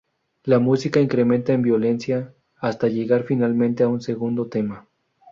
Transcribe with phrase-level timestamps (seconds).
[0.45, 4.87] La música incrementa en violencia hasta llegar finalmente a un segundo tema.